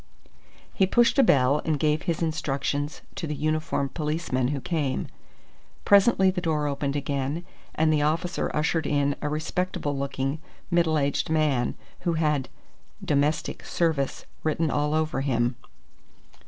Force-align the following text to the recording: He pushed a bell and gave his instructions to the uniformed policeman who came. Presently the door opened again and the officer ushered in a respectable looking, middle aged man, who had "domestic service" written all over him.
He 0.73 0.87
pushed 0.87 1.19
a 1.19 1.23
bell 1.23 1.61
and 1.63 1.77
gave 1.79 2.01
his 2.01 2.23
instructions 2.23 3.03
to 3.13 3.27
the 3.27 3.35
uniformed 3.35 3.93
policeman 3.93 4.47
who 4.47 4.59
came. 4.59 5.05
Presently 5.85 6.31
the 6.31 6.41
door 6.41 6.65
opened 6.65 6.95
again 6.95 7.45
and 7.75 7.93
the 7.93 8.01
officer 8.01 8.49
ushered 8.51 8.87
in 8.87 9.15
a 9.21 9.29
respectable 9.29 9.95
looking, 9.95 10.39
middle 10.71 10.97
aged 10.97 11.29
man, 11.29 11.75
who 11.99 12.13
had 12.13 12.49
"domestic 13.05 13.63
service" 13.63 14.25
written 14.43 14.71
all 14.71 14.95
over 14.95 15.21
him. 15.21 15.55